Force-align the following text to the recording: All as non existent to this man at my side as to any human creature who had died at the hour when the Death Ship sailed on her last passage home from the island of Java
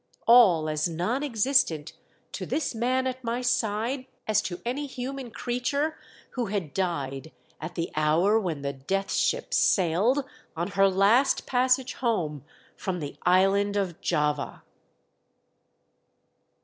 All 0.25 0.67
as 0.67 0.89
non 0.89 1.21
existent 1.21 1.93
to 2.31 2.47
this 2.47 2.73
man 2.73 3.05
at 3.05 3.23
my 3.23 3.41
side 3.41 4.07
as 4.27 4.41
to 4.41 4.59
any 4.65 4.87
human 4.87 5.29
creature 5.29 5.95
who 6.31 6.47
had 6.47 6.73
died 6.73 7.31
at 7.59 7.75
the 7.75 7.91
hour 7.95 8.39
when 8.39 8.63
the 8.63 8.73
Death 8.73 9.11
Ship 9.13 9.53
sailed 9.53 10.25
on 10.57 10.69
her 10.69 10.89
last 10.89 11.45
passage 11.45 11.93
home 11.93 12.43
from 12.75 12.99
the 12.99 13.15
island 13.27 13.75
of 13.77 14.01
Java 14.01 14.63